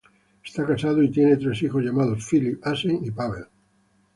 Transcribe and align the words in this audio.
Está 0.43 0.65
casado 0.65 1.03
y 1.03 1.11
tiene 1.11 1.37
tres 1.37 1.61
hijos 1.61 1.83
llamados 1.83 2.25
Filip, 2.25 2.65
Asen 2.65 3.05
y 3.05 3.11
Pavel. 3.11 3.45